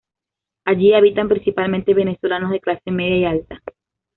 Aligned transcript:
Allí 0.65 0.95
habitan 0.95 1.29
principalmente 1.29 1.93
venezolanos 1.93 2.49
de 2.49 2.59
clase 2.59 2.89
media 2.89 3.17
y 3.19 3.25
alta. 3.25 3.61